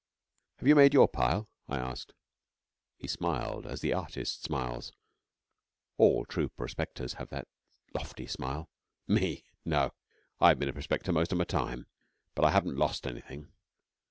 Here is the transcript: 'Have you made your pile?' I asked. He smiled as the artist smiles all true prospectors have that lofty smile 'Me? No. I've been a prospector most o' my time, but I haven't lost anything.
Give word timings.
'Have 0.57 0.67
you 0.67 0.75
made 0.75 0.95
your 0.95 1.07
pile?' 1.07 1.47
I 1.69 1.77
asked. 1.77 2.15
He 2.97 3.07
smiled 3.07 3.67
as 3.67 3.81
the 3.81 3.93
artist 3.93 4.41
smiles 4.43 4.91
all 5.99 6.25
true 6.25 6.49
prospectors 6.49 7.13
have 7.21 7.29
that 7.29 7.47
lofty 7.93 8.25
smile 8.25 8.67
'Me? 9.07 9.43
No. 9.63 9.91
I've 10.39 10.57
been 10.57 10.69
a 10.69 10.73
prospector 10.73 11.11
most 11.13 11.31
o' 11.33 11.35
my 11.35 11.43
time, 11.43 11.85
but 12.33 12.43
I 12.43 12.49
haven't 12.49 12.77
lost 12.77 13.05
anything. 13.05 13.49